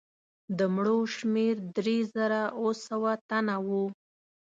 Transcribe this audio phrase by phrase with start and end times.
[0.57, 3.85] د مړو شمېر درې زره اووه سوه تنه وو.